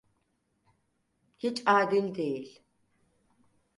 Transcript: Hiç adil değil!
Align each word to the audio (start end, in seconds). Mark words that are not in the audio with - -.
Hiç 1.37 1.63
adil 1.65 2.15
değil! 2.15 2.63